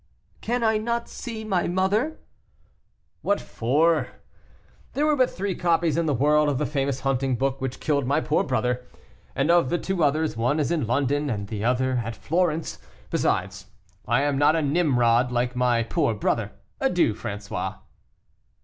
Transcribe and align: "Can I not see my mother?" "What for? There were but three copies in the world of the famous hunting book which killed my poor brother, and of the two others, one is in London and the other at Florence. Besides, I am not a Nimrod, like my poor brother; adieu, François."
"Can 0.41 0.63
I 0.63 0.79
not 0.79 1.07
see 1.07 1.43
my 1.43 1.67
mother?" 1.67 2.17
"What 3.21 3.39
for? 3.39 4.07
There 4.93 5.05
were 5.05 5.15
but 5.15 5.29
three 5.29 5.53
copies 5.53 5.95
in 5.95 6.07
the 6.07 6.13
world 6.15 6.49
of 6.49 6.57
the 6.57 6.65
famous 6.65 7.01
hunting 7.01 7.35
book 7.35 7.61
which 7.61 7.79
killed 7.79 8.07
my 8.07 8.19
poor 8.19 8.43
brother, 8.43 8.83
and 9.35 9.51
of 9.51 9.69
the 9.69 9.77
two 9.77 10.03
others, 10.03 10.35
one 10.35 10.59
is 10.59 10.71
in 10.71 10.87
London 10.87 11.29
and 11.29 11.49
the 11.49 11.63
other 11.63 12.01
at 12.03 12.15
Florence. 12.15 12.79
Besides, 13.11 13.67
I 14.07 14.23
am 14.23 14.39
not 14.39 14.55
a 14.55 14.63
Nimrod, 14.63 15.31
like 15.31 15.55
my 15.55 15.83
poor 15.83 16.15
brother; 16.15 16.53
adieu, 16.79 17.13
François." 17.13 17.77